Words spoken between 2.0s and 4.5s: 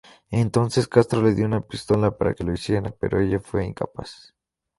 para que lo hiciera, pero ella fue incapaz.